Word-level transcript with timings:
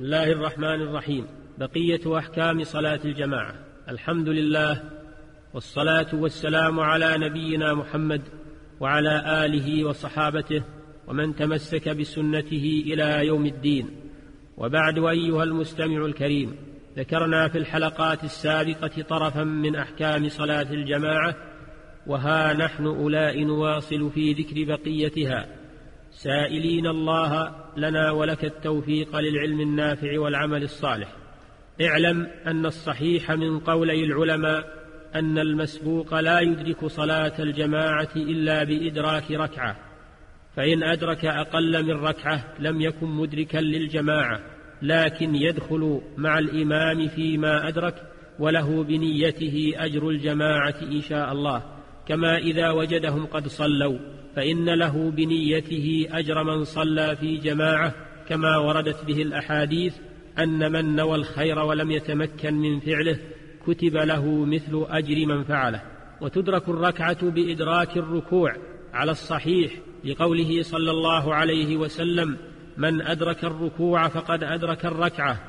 بسم 0.00 0.06
الله 0.06 0.32
الرحمن 0.32 0.82
الرحيم. 0.82 1.26
بقية 1.58 2.18
أحكام 2.18 2.64
صلاة 2.64 3.00
الجماعة. 3.04 3.54
الحمد 3.88 4.28
لله 4.28 4.82
والصلاة 5.54 6.06
والسلام 6.12 6.80
على 6.80 7.18
نبينا 7.18 7.74
محمد 7.74 8.22
وعلى 8.80 9.44
آله 9.44 9.84
وصحابته 9.84 10.62
ومن 11.06 11.36
تمسك 11.36 11.88
بسنته 11.88 12.82
إلى 12.86 13.26
يوم 13.26 13.46
الدين. 13.46 13.90
وبعد 14.56 14.98
أيها 14.98 15.44
المستمع 15.44 16.04
الكريم 16.04 16.56
ذكرنا 16.96 17.48
في 17.48 17.58
الحلقات 17.58 18.24
السابقة 18.24 19.02
طرفا 19.02 19.44
من 19.44 19.76
أحكام 19.76 20.28
صلاة 20.28 20.72
الجماعة 20.72 21.36
وها 22.06 22.52
نحن 22.52 22.86
أولاء 22.86 23.44
نواصل 23.44 24.10
في 24.10 24.32
ذكر 24.32 24.64
بقيتها. 24.64 25.59
سائلين 26.10 26.86
الله 26.86 27.54
لنا 27.76 28.10
ولك 28.10 28.44
التوفيق 28.44 29.16
للعلم 29.16 29.60
النافع 29.60 30.18
والعمل 30.18 30.62
الصالح. 30.62 31.08
اعلم 31.80 32.26
أن 32.46 32.66
الصحيح 32.66 33.30
من 33.30 33.58
قولي 33.58 34.04
العلماء 34.04 34.80
أن 35.14 35.38
المسبوق 35.38 36.20
لا 36.20 36.40
يدرك 36.40 36.86
صلاة 36.86 37.32
الجماعة 37.38 38.08
إلا 38.16 38.64
بإدراك 38.64 39.30
ركعة 39.30 39.76
فإن 40.56 40.82
أدرك 40.82 41.24
أقل 41.24 41.84
من 41.84 42.04
ركعة 42.04 42.44
لم 42.58 42.80
يكن 42.80 43.06
مدركا 43.06 43.58
للجماعة 43.58 44.40
لكن 44.82 45.34
يدخل 45.34 46.00
مع 46.16 46.38
الإمام 46.38 47.08
فيما 47.08 47.68
أدرك 47.68 47.94
وله 48.38 48.84
بنيته 48.84 49.72
أجر 49.76 50.08
الجماعة 50.08 50.74
إن 50.82 51.00
شاء 51.00 51.32
الله. 51.32 51.79
كما 52.10 52.38
إذا 52.38 52.70
وجدهم 52.70 53.26
قد 53.26 53.48
صلوا 53.48 53.98
فإن 54.36 54.70
له 54.70 55.10
بنيته 55.10 56.06
أجر 56.10 56.44
من 56.44 56.64
صلى 56.64 57.16
في 57.16 57.36
جماعة 57.36 57.94
كما 58.28 58.56
وردت 58.56 59.04
به 59.04 59.22
الأحاديث 59.22 59.94
أن 60.38 60.72
من 60.72 60.96
نوى 60.96 61.14
الخير 61.14 61.58
ولم 61.58 61.90
يتمكن 61.90 62.54
من 62.54 62.80
فعله 62.80 63.18
كتب 63.66 63.96
له 63.96 64.44
مثل 64.44 64.86
أجر 64.88 65.26
من 65.26 65.44
فعله. 65.44 65.82
وتدرك 66.20 66.68
الركعة 66.68 67.30
بإدراك 67.30 67.96
الركوع 67.96 68.56
على 68.92 69.10
الصحيح 69.10 69.72
لقوله 70.04 70.62
صلى 70.62 70.90
الله 70.90 71.34
عليه 71.34 71.76
وسلم 71.76 72.36
من 72.76 73.00
أدرك 73.02 73.44
الركوع 73.44 74.08
فقد 74.08 74.44
أدرك 74.44 74.86
الركعة 74.86 75.40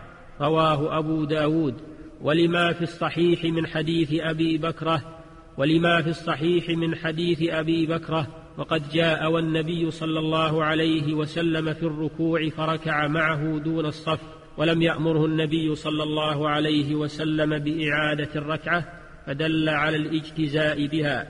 رواه 0.41 0.97
أبو 0.97 1.25
داود. 1.25 1.75
ولما 2.21 2.73
في 2.73 2.81
الصحيح 2.81 3.43
من 3.43 3.67
حديث 3.67 4.09
أبي 4.13 4.57
بكرة 4.57 5.20
ولما 5.57 6.01
في 6.01 6.09
الصحيح 6.09 6.69
من 6.69 6.95
حديث 6.95 7.49
أبي 7.49 7.85
بكرة 7.85 8.27
وقد 8.57 8.89
جاء 8.89 9.31
والنبي 9.31 9.91
صلى 9.91 10.19
الله 10.19 10.63
عليه 10.63 11.13
وسلم 11.13 11.73
في 11.73 11.83
الركوع 11.83 12.49
فركع 12.49 13.07
معه 13.07 13.59
دون 13.59 13.85
الصف 13.85 14.19
ولم 14.57 14.81
يأمره 14.81 15.25
النبي 15.25 15.75
صلى 15.75 16.03
الله 16.03 16.49
عليه 16.49 16.95
وسلم 16.95 17.59
بإعادة 17.59 18.29
الركعة 18.35 19.01
فدل 19.25 19.69
على 19.69 19.97
الاجتزاء 19.97 20.87
بها. 20.87 21.27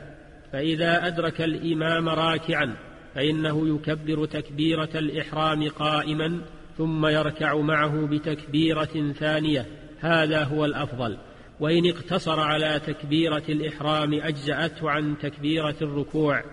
فإذا 0.52 1.08
أدرك 1.08 1.42
الإمام 1.42 2.10
راكعا 2.10 2.76
فإنه 3.16 3.76
يكبر 3.76 4.26
تكبيرة 4.26 4.90
الإحرام 4.96 5.70
قائما 5.70 6.42
ثم 6.78 7.06
يركع 7.06 7.58
معه 7.58 8.08
بتكبيرة 8.08 9.14
ثانية. 9.14 9.66
هذا 10.00 10.44
هو 10.44 10.66
الأفضل. 10.66 11.18
وإن 11.62 11.90
اقتصر 11.90 12.40
على 12.40 12.82
تكبيرة 12.88 13.44
الإحرام 13.50 14.14
أجزأته 14.14 14.90
عن 14.90 15.18
تكبيرة 15.18 15.76
الركوع 15.82 16.44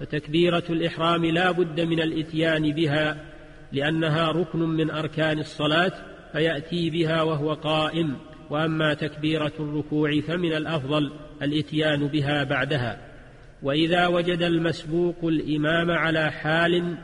فتكبيرة 0.00 0.62
الإحرام 0.70 1.24
لا 1.24 1.50
بد 1.50 1.80
من 1.80 2.00
الإتيان 2.00 2.72
بها 2.72 3.24
لأنها 3.72 4.30
ركن 4.30 4.58
من 4.58 4.90
أركان 4.90 5.38
الصلاة 5.38 5.92
فيأتي 6.32 6.90
بها 6.90 7.22
وهو 7.22 7.52
قائم 7.52 8.16
وأما 8.50 8.94
تكبيرة 8.94 9.52
الركوع 9.60 10.20
فمن 10.20 10.52
الأفضل 10.52 11.12
الإتيان 11.42 12.06
بها 12.06 12.44
بعدها. 12.44 12.98
وإذا 13.62 14.06
وجد 14.06 14.42
المسبوق 14.42 15.24
الإمام 15.24 15.90
على 15.90 16.30
حال 16.30 16.96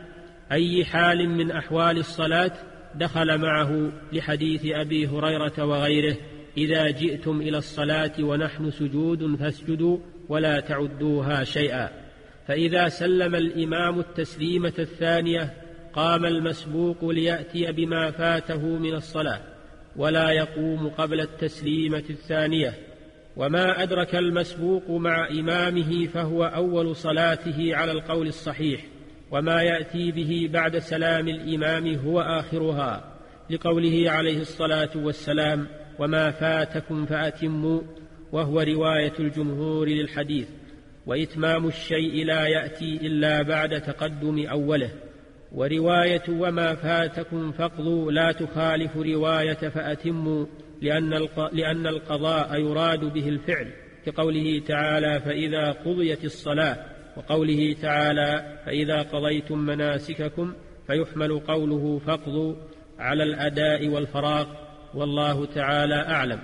أي 0.53 0.85
حال 0.85 1.29
من 1.29 1.51
أحوال 1.51 1.99
الصلاة 1.99 2.53
دخل 2.95 3.39
معه 3.39 3.93
لحديث 4.13 4.61
أبي 4.67 5.07
هريرة 5.07 5.65
وغيره. 5.65 6.17
إذا 6.57 6.91
جئتم 6.91 7.41
إلى 7.41 7.59
الصلاة 7.59 8.13
ونحن 8.21 8.71
سجود 8.71 9.37
فاسجدوا 9.37 9.99
ولا 10.29 10.61
تعدوها 10.61 11.45
شيئا. 11.45 11.89
فإذا 12.47 12.89
سلم 12.89 13.35
الإمام 13.35 14.01
التسليمة 14.01 14.73
الثانية 14.79 15.55
قام 15.93 16.25
المسبوق 16.25 17.05
ليأتي 17.05 17.73
بما 17.73 18.11
فاته 18.11 18.67
من 18.67 18.95
الصلاة 18.95 19.41
ولا 19.97 20.31
يقوم 20.31 20.89
قبل 20.89 21.21
التسليمة 21.21 22.05
الثانية. 22.11 22.75
وما 23.37 23.83
أدرك 23.83 24.15
المسبوق 24.15 24.91
مع 24.91 25.29
إمامه 25.29 26.07
فهو 26.07 26.45
أول 26.45 26.97
صلاته 26.97 27.77
على 27.77 27.93
القول 27.93 28.27
الصحيح 28.27 28.81
وما 29.31 29.63
يأتي 29.63 30.13
به 30.13 30.49
بعد 30.53 30.79
سلام 30.79 31.29
الإمام 31.29 31.95
هو 31.95 32.21
آخرها 32.21 33.05
لقوله 33.51 34.11
عليه 34.11 34.41
الصلاة 34.41 34.91
والسلام 34.97 35.67
وما 36.01 36.31
فاتكم 36.31 37.07
فأتموا 37.07 37.81
وهو 38.33 38.61
رواية 38.61 39.13
الجمهور 39.19 39.89
للحديث 39.89 40.49
وإتمام 41.07 41.67
الشيء 41.67 42.25
لا 42.25 42.47
يأتي 42.47 42.97
إلا 42.97 43.43
بعد 43.43 43.81
تقدم 43.81 44.47
أوله. 44.47 44.91
ورواية 45.53 46.23
وما 46.29 46.75
فاتكم 46.75 47.53
فاقضوا 47.53 48.13
لا 48.13 48.33
تخالف 48.33 48.97
رواية 48.97 49.69
فأتموا 49.69 50.47
لأن, 51.53 51.87
القضاء 51.87 52.61
يراد 52.61 53.01
به 53.01 53.29
الفعل 53.29 53.73
كقوله 54.07 54.63
تعالى 54.67 55.21
فإذا 55.21 55.71
قضيت 55.71 56.25
الصلاة 56.25 56.77
وقوله 57.17 57.77
تعالى 57.83 58.59
فإذا 58.67 59.03
قضيتم 59.03 59.59
مناسككم 59.59 60.53
فيحمل 60.87 61.41
قوله 61.41 62.01
فاقضوا 62.07 62.55
على 62.99 63.23
الأداء 63.23 63.89
والفراغ. 63.89 64.70
والله 64.95 65.45
تعالى 65.45 65.95
أعلم. 65.95 66.41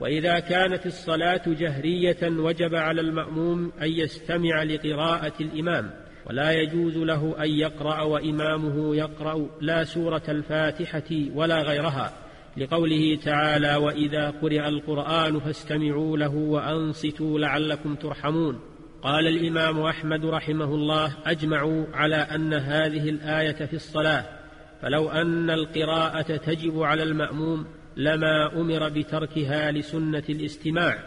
وإذا 0.00 0.38
كانت 0.38 0.86
الصلاة 0.86 1.42
جهرية 1.46 2.18
وجب 2.22 2.74
على 2.74 3.00
المأموم 3.00 3.72
أن 3.82 3.90
يستمع 3.90 4.62
لقراءة 4.62 5.32
الإمام 5.40 5.90
ولا 6.26 6.52
يجوز 6.52 6.96
له 6.96 7.34
أن 7.44 7.50
يقرأ 7.50 8.02
وإمامه 8.02 8.96
يقرأ 8.96 9.48
لا 9.60 9.84
سورة 9.84 10.22
الفاتحة 10.28 11.10
ولا 11.34 11.62
غيرها 11.62 12.12
لقوله 12.56 13.18
تعالى 13.24 13.76
وإذا 13.76 14.30
قرئ 14.30 14.68
القرآن 14.68 15.40
فاستمعوا 15.40 16.16
له 16.16 16.34
وأنصتوا 16.34 17.38
لعلكم 17.38 17.94
ترحمون 17.94 18.60
قال 19.02 19.26
الإمام 19.26 19.80
أحمد 19.80 20.24
رحمه 20.24 20.74
الله 20.74 21.12
أجمعوا 21.26 21.86
على 21.94 22.16
أن 22.16 22.54
هذه 22.54 23.08
الآية 23.08 23.66
في 23.66 23.74
الصلاة 23.74 24.24
فلو 24.82 25.10
أن 25.10 25.50
القراءة 25.50 26.36
تجب 26.36 26.82
على 26.82 27.02
المأموم 27.02 27.66
لما 27.96 28.60
أمر 28.60 28.88
بتركها 28.88 29.70
لسنة 29.70 30.22
الاستماع 30.28 30.98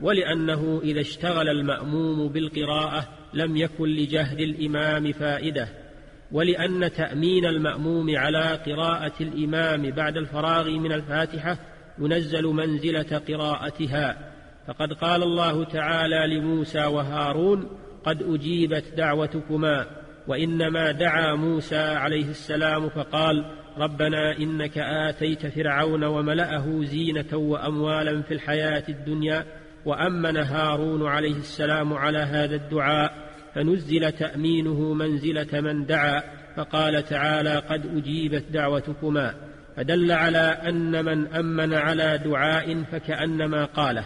ولأنه 0.00 0.80
إذا 0.84 1.00
اشتغل 1.00 1.48
المأموم 1.48 2.28
بالقراءة 2.28 3.08
لم 3.34 3.56
يكن 3.56 3.88
لجهر 3.88 4.38
الإمام 4.38 5.12
فائدة 5.12 5.68
ولأن 6.32 6.92
تأمين 6.92 7.46
المأموم 7.46 8.16
على 8.16 8.58
قراءة 8.66 9.12
الإمام 9.20 9.90
بعد 9.90 10.16
الفراغ 10.16 10.70
من 10.70 10.92
الفاتحة 10.92 11.58
ينزل 11.98 12.44
منزلة 12.44 13.22
قراءتها. 13.28 14.32
فقد 14.66 14.92
قال 14.92 15.22
الله 15.22 15.64
تعالى 15.64 16.36
لموسى 16.36 16.84
وهارون 16.84 17.68
قد 18.04 18.22
أجيبت 18.22 18.84
دعوتكما 18.96 19.86
وإنما 20.30 20.92
دعا 20.92 21.34
موسى 21.34 21.76
عليه 21.76 22.30
السلام 22.30 22.88
فقال 22.88 23.44
ربنا 23.78 24.38
إنك 24.38 24.78
آتيت 24.78 25.46
فرعون 25.46 26.04
وملأه 26.04 26.84
زينة 26.84 27.36
وأموالا 27.36 28.22
في 28.22 28.34
الحياة 28.34 28.84
الدنيا 28.88 29.44
وأمن 29.84 30.36
هارون 30.36 31.06
عليه 31.06 31.36
السلام 31.36 31.92
على 31.92 32.18
هذا 32.18 32.54
الدعاء 32.54 33.12
فنزل 33.54 34.12
تأمينه 34.12 34.94
منزلة 34.94 35.60
من 35.60 35.86
دعا 35.86 36.22
فقال 36.56 37.04
تعالى 37.04 37.56
قد 37.56 37.96
أجيبت 37.96 38.44
دعوتكما 38.50 39.34
فدل 39.76 40.12
على 40.12 40.58
أن 40.68 41.04
من 41.04 41.26
أمن 41.26 41.74
على 41.74 42.18
دعاء 42.18 42.82
فكأنما 42.82 43.64
قاله 43.64 44.04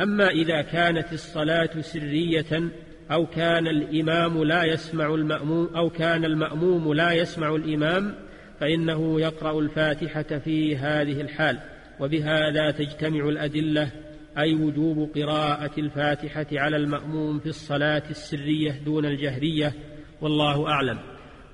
أما 0.00 0.28
إذا 0.28 0.62
كانت 0.62 1.12
الصلاة 1.12 1.80
سرية 1.80 2.70
أو 3.12 3.26
كان 3.26 3.66
الإمام 3.66 4.44
لا 4.44 4.64
يسمع 4.64 5.14
المأموم 5.14 5.68
أو 5.76 5.90
كان 5.90 6.24
المأموم 6.24 6.94
لا 6.94 7.12
يسمع 7.12 7.54
الإمام 7.54 8.14
فإنه 8.60 9.20
يقرأ 9.20 9.60
الفاتحة 9.60 10.38
في 10.38 10.76
هذه 10.76 11.20
الحال. 11.20 11.58
وبهذا 12.00 12.70
تجتمع 12.70 13.28
الأدلة 13.28 13.90
أي 14.38 14.54
وجوب 14.54 15.10
قراءة 15.14 15.80
الفاتحة 15.80 16.46
على 16.52 16.76
المأموم 16.76 17.38
في 17.38 17.46
الصلاة 17.46 18.02
السرية 18.10 18.80
دون 18.84 19.04
الجهرية 19.06 19.72
والله 20.20 20.68
أعلم. 20.68 20.98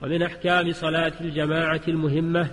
ومن 0.02 0.22
أحكام 0.22 0.72
صلاة 0.72 1.12
الجماعة 1.20 1.80
المهمة 1.88 2.50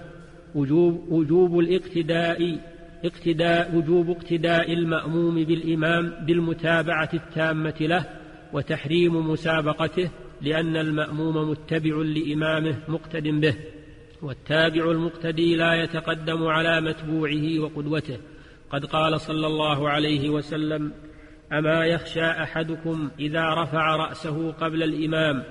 وجوب, 0.56 1.12
وجوب 1.12 1.60
الاقتداء 1.60 2.58
اقتداء 3.06 3.76
وجوب 3.76 4.10
اقتداء 4.10 4.74
المأموم 4.74 5.44
بالإمام 5.44 6.26
بالمتابعة 6.26 7.10
التامة 7.14 7.76
له 7.82 8.06
وتحريم 8.54 9.30
مسابقته 9.30 10.10
لأن 10.42 10.76
المأموم 10.78 11.50
متبع 11.50 11.96
لإمامه 11.96 12.76
مقتد 12.88 13.28
به 13.28 13.56
والتابع 14.22 14.92
المقتدي 14.92 15.56
لا 15.56 15.84
يتقدم 15.84 16.48
على 16.48 16.82
متبوعه 16.82 17.60
وقدوته. 17.60 18.18
قد 18.72 18.86
قال 18.86 19.22
صلى 19.22 19.48
الله 19.48 19.90
عليه 19.90 20.30
وسلم 20.30 20.94
أما 21.52 21.86
يخشى 21.86 22.26
أحدكم 22.26 23.10
إذا 23.20 23.54
رفع 23.54 23.96
رأسه 23.96 24.52
قبل 24.52 24.84
الإمام 24.84 25.44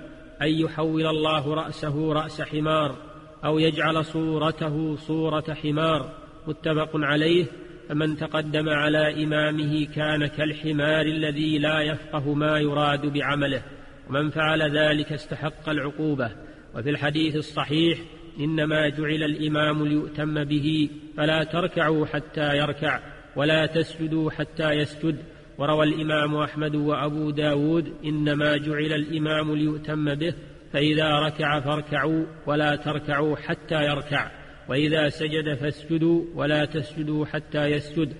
أن 0.43 0.49
يحول 0.49 1.07
الله 1.07 1.55
رأسه 1.55 2.13
رأس 2.13 2.43
حمار 2.43 2.97
أو 3.45 3.59
يجعل 3.59 4.05
صورته 4.05 4.97
صورة 4.97 5.55
حمار 5.63 6.11
متفق 6.47 6.91
عليه. 6.95 7.47
فمن 7.89 8.17
تقدم 8.17 8.69
على 8.69 9.25
إمامه 9.25 9.87
كان 9.95 10.27
كالحمار 10.27 11.07
الذي 11.07 11.59
لا 11.59 11.81
يفقه 11.81 12.35
ما 12.35 12.59
يراد 12.59 13.07
بعمله 13.07 13.63
ومن 14.09 14.31
فعل 14.31 14.79
ذلك 14.79 15.13
استحق 15.13 15.69
العقوبة. 15.69 16.31
وفي 16.75 16.91
الحديث 16.91 17.37
الصحيح 17.37 17.99
إنما 18.41 18.89
جعل 18.89 19.23
الإمام 19.23 19.87
ليؤتم 19.87 20.45
به 20.45 20.91
فلا 21.17 21.45
تركعوا 21.45 22.07
حتى 22.07 22.57
يركع 22.57 23.01
ولا 23.37 23.67
تسجدوا 23.67 24.31
حتى 24.31 24.71
يسجد. 24.71 25.17
وروى 25.59 25.87
الإمام 25.87 26.37
أحمد 26.37 26.75
وأبو 26.75 27.31
داود 27.31 27.93
إنما 28.05 28.57
جعل 28.57 28.93
الإمام 28.93 29.55
ليؤتم 29.55 30.15
به 30.15 30.35
فإذا 30.73 31.19
ركع 31.19 31.61
فاركعوا 31.61 32.25
ولا 32.47 32.77
تركعوا 32.77 33.37
حتى 33.37 33.85
يركع. 33.85 34.31
وإذا 34.69 35.09
سجد 35.09 35.55
فاسجدوا 35.55 36.25
ولا 36.35 36.65
تسجدوا 36.65 37.27
حتى 37.27 37.65
يسجد. 37.65 38.13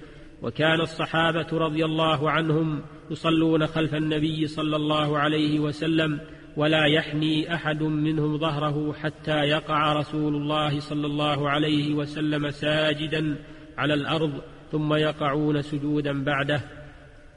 وكان 0.43 0.81
الصحابة 0.81 1.47
رضي 1.53 1.85
الله 1.85 2.31
عنهم 2.31 2.83
يصلون 3.11 3.67
خلف 3.67 3.95
النبي 3.95 4.47
صلى 4.47 4.77
الله 4.77 5.19
عليه 5.19 5.61
وسلم 5.61 6.21
ولا 6.57 6.87
يحني 6.87 7.55
أحد 7.55 7.83
منهم 7.83 8.39
ظهره 8.39 8.93
حتى 8.93 9.37
يقع 9.37 9.93
رسول 9.93 10.37
الله 10.37 10.81
صلى 10.81 11.07
الله 11.07 11.51
عليه 11.51 11.95
وسلم 11.95 12.51
ساجدا 12.51 13.37
على 13.79 13.95
الأرض 13.95 14.33
ثم 14.73 14.95
يقعون 14.95 15.63
سجودا 15.63 16.25
بعده. 16.25 16.61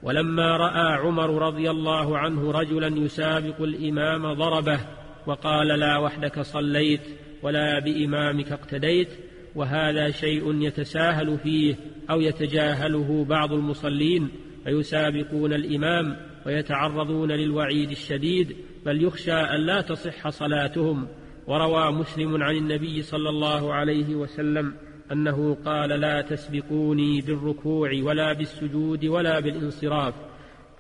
ولما 0.03 0.57
رأى 0.57 0.97
عمر 0.97 1.47
رضي 1.47 1.69
الله 1.69 2.17
عنه 2.17 2.51
رجلا 2.51 2.87
يسابق 2.87 3.61
الإمام 3.61 4.33
ضربه 4.33 4.79
وقال 5.27 5.67
لا 5.67 5.97
وحدك 5.97 6.41
صليت. 6.41 7.01
ولا 7.43 7.79
بإمامك 7.79 8.51
اقتديت 8.51 9.09
وهذا 9.55 10.11
شيء 10.11 10.61
يتساهل 10.61 11.37
فيه 11.37 11.75
أو 12.09 12.21
يتجاهله 12.21 13.25
بعض 13.25 13.53
المصلين 13.53 14.29
فيسابقون 14.63 15.53
الإمام 15.53 16.17
ويتعرضون 16.45 17.31
للوعيد 17.31 17.91
الشديد 17.91 18.55
بل 18.85 19.03
يخشى 19.03 19.33
أن 19.33 19.59
لا 19.65 19.81
تصح 19.81 20.29
صلاتهم. 20.29 21.07
وروى 21.47 21.91
مسلم 21.91 22.43
عن 22.43 22.55
النبي 22.55 23.01
صلى 23.01 23.29
الله 23.29 23.73
عليه 23.73 24.15
وسلم 24.15 24.73
أنه 25.11 25.57
قال 25.65 25.89
لا 25.89 26.21
تسبقوني 26.21 27.21
بالركوع 27.21 27.91
ولا 28.03 28.33
بالسجود 28.33 29.05
ولا 29.05 29.39
بالانصراف 29.39 30.13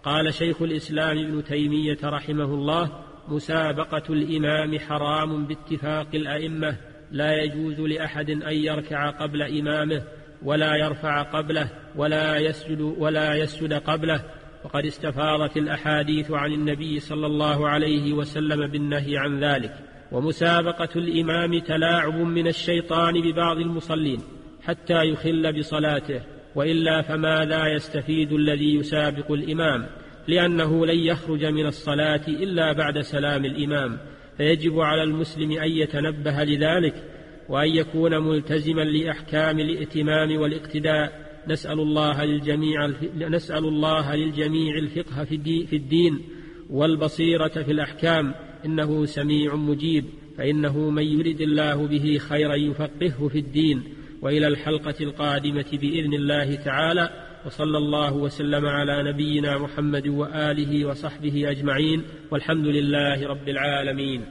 قال 0.03 0.33
شيخ 0.33 0.61
الإسلام 0.61 1.17
ابن 1.17 1.43
تيمية 1.43 1.97
رحمه 2.03 2.53
الله 2.53 2.91
مسابقة 3.29 4.13
الإمام 4.13 4.79
حرام 4.79 5.45
باتفاق 5.45 6.07
الأئمة 6.13 6.75
لا 7.11 7.43
يجوز 7.43 7.79
لأحد 7.79 8.29
أن 8.29 8.53
يركع 8.53 9.09
قبل 9.09 9.41
إمامه 9.41 10.03
ولا 10.43 10.75
يرفع 10.75 11.21
قبله 11.21 11.69
ولا 11.95 12.37
يسجد 12.37 12.81
ولا 12.81 13.35
يسجد 13.35 13.73
قبله. 13.73 14.23
وقد 14.63 14.85
استفاضت 14.85 15.57
الأحاديث 15.57 16.31
عن 16.31 16.51
النبي 16.51 16.99
صلى 16.99 17.25
الله 17.25 17.69
عليه 17.69 18.13
وسلم 18.13 18.67
بالنهي 18.67 19.17
عن 19.17 19.43
ذلك. 19.43 19.73
ومسابقة 20.11 20.89
الإمام 20.95 21.59
تلاعب 21.59 22.15
من 22.15 22.47
الشيطان 22.47 23.21
ببعض 23.21 23.57
المصلين 23.57 24.19
حتى 24.63 25.03
يخل 25.03 25.59
بصلاته 25.59 26.21
وإلا 26.55 27.01
فماذا 27.01 27.67
يستفيد 27.67 28.33
الذي 28.33 28.75
يسابق 28.75 29.31
الإمام. 29.31 29.87
لأنه 30.27 30.85
لن 30.85 30.99
يخرج 30.99 31.45
من 31.45 31.65
الصلاة 31.65 32.21
إلا 32.27 32.73
بعد 32.73 33.01
سلام 33.01 33.45
الإمام 33.45 33.97
فيجب 34.37 34.79
على 34.79 35.03
المسلم 35.03 35.51
أن 35.51 35.71
يتنبه 35.71 36.43
لذلك 36.43 37.03
وأن 37.49 37.69
يكون 37.69 38.17
ملتزما 38.17 38.81
لأحكام 38.81 39.59
الائتمام 39.59 40.37
والاقتداء. 40.37 41.29
نسأل 41.47 41.79
الله 41.79 42.25
للجميع 42.25 42.91
نسأل 43.15 43.65
الله 43.65 44.15
للجميع 44.15 44.77
الفقه 44.77 45.23
في 45.65 45.75
الدين 45.75 46.21
والبصيرة 46.69 47.63
في 47.63 47.71
الأحكام. 47.71 48.33
إنه 48.65 49.05
سميع 49.05 49.55
مجيب 49.55 50.05
فإنه 50.37 50.89
من 50.89 51.03
يرد 51.03 51.41
الله 51.41 51.87
به 51.87 52.17
خيرا 52.17 52.55
يفقهه 52.55 53.27
في 53.27 53.39
الدين. 53.39 53.83
وإلى 54.21 54.47
الحلقة 54.47 54.95
القادمة 55.01 55.65
بإذن 55.73 56.13
الله 56.13 56.55
تعالى. 56.55 57.28
وصلى 57.45 57.77
الله 57.77 58.13
وسلم 58.13 58.65
على 58.65 59.03
نبينا 59.03 59.57
محمد 59.57 60.07
وآله 60.07 60.85
وصحبه 60.85 61.51
أجمعين 61.51 62.03
والحمد 62.31 62.65
لله 62.65 63.27
رب 63.27 63.49
العالمين 63.49 64.25